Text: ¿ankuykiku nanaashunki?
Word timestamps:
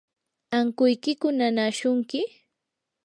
¿ankuykiku 0.57 1.27
nanaashunki? 1.37 2.19